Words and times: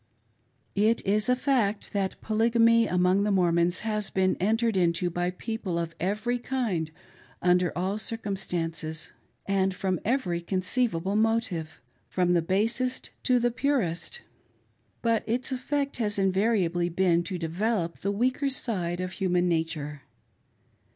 It 0.73 1.05
is 1.05 1.29
a 1.29 1.35
fact 1.35 1.93
that 1.93 2.19
Polygamy 2.21 2.87
among 2.87 3.21
the 3.21 3.29
Mormons 3.31 3.81
has 3.81 4.09
been 4.09 4.35
entered 4.39 4.75
into 4.75 5.11
by 5.11 5.29
people 5.29 5.77
of 5.77 5.93
every 5.99 6.39
kind, 6.39 6.89
under 7.39 7.71
all 7.77 7.99
circumstances, 7.99 9.11
and 9.45 9.75
from 9.75 9.99
every 10.03 10.41
conceivable 10.41 11.15
motive— 11.15 11.79
from 12.15 12.33
the 12.33 12.41
basest 12.41 13.11
to 13.21 13.37
the 13.37 13.51
purest. 13.51 14.21
But 15.03 15.21
its 15.27 15.51
effect 15.51 15.97
has 15.97 16.17
invariably 16.17 16.89
been 16.89 17.21
to 17.25 17.37
develope 17.37 17.99
the 17.99 18.11
weaker 18.11 18.49
side 18.49 18.99
of 19.01 19.11
human 19.11 19.47
nature. 19.47 20.01